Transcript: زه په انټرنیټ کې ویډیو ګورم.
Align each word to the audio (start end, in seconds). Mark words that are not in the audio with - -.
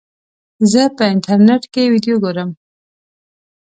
زه 0.71 0.81
په 0.95 1.03
انټرنیټ 1.13 1.63
کې 1.73 1.83
ویډیو 1.93 2.15
ګورم. 2.23 2.49